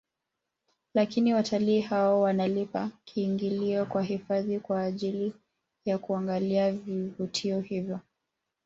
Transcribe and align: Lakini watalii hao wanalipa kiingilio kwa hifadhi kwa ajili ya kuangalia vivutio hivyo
Lakini 0.93 1.33
watalii 1.33 1.81
hao 1.81 2.21
wanalipa 2.21 2.89
kiingilio 3.05 3.85
kwa 3.85 4.03
hifadhi 4.03 4.59
kwa 4.59 4.81
ajili 4.83 5.33
ya 5.85 5.97
kuangalia 5.97 6.71
vivutio 6.71 7.59
hivyo 7.59 7.99